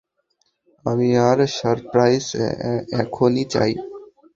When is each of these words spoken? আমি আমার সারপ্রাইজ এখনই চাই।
আমি 0.85 1.07
আমার 1.19 1.39
সারপ্রাইজ 1.57 2.25
এখনই 3.01 3.45
চাই। 3.53 3.71